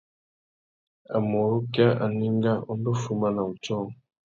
[1.15, 3.77] A mà urukia anénga, u ndú fuma na wutiō.